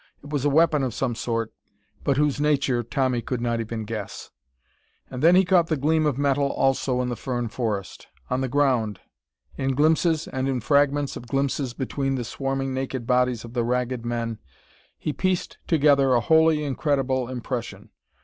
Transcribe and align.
It 0.23 0.31
was 0.31 0.43
a 0.43 0.49
weapon 0.49 0.81
of 0.81 0.95
some 0.95 1.13
sort, 1.13 1.53
but 2.03 2.17
whose 2.17 2.41
nature 2.41 2.81
Tommy 2.81 3.21
could 3.21 3.39
not 3.39 3.59
even 3.59 3.83
guess. 3.85 4.31
And 5.11 5.21
then 5.21 5.35
he 5.35 5.45
caught 5.45 5.67
the 5.67 5.77
gleam 5.77 6.07
of 6.07 6.17
metal 6.17 6.49
also 6.51 7.01
in 7.03 7.09
the 7.09 7.15
fern 7.15 7.49
forest. 7.49 8.07
On 8.27 8.41
the 8.41 8.47
ground. 8.47 9.01
In 9.57 9.75
glimpses 9.75 10.27
and 10.27 10.49
in 10.49 10.59
fragments 10.59 11.15
of 11.17 11.27
glimpses 11.27 11.75
between 11.75 12.15
the 12.15 12.23
swarming 12.23 12.73
naked 12.73 13.05
bodies 13.05 13.45
of 13.45 13.53
the 13.53 13.63
Ragged 13.63 14.03
Men, 14.03 14.39
he 14.97 15.13
pieced 15.13 15.59
together 15.67 16.13
a 16.15 16.19
wholly 16.19 16.63
incredible 16.63 17.27
impression. 17.29 17.91